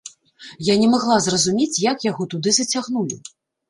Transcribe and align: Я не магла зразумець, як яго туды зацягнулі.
Я 0.69 0.77
не 0.85 0.87
магла 0.93 1.19
зразумець, 1.27 1.79
як 1.91 2.09
яго 2.11 2.31
туды 2.35 2.59
зацягнулі. 2.63 3.25